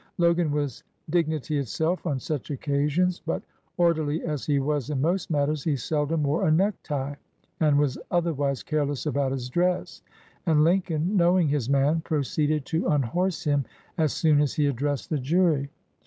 [0.17, 3.43] Logan was dignity itself on such occasions; but,
[3.77, 7.13] orderly as he was in most matters, he seldom wore a necktie
[7.59, 10.01] and was other wise careless about his dress,
[10.47, 13.63] and Lincoln, know ing his man, proceeded to unhorse him
[13.95, 15.69] as soon as he addressed the jury.